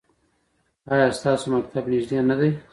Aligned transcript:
ایا 0.91 1.07
ستاسو 1.17 1.45
مکتب 1.53 1.83
نږدې 1.91 2.17
نه 2.29 2.35
دی؟ 2.39 2.49